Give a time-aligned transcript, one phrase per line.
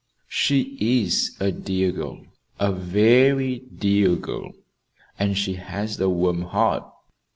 [0.31, 2.25] "She is a dear girl
[2.59, 4.51] a very dear girl;
[5.19, 6.91] and she has a warm heart."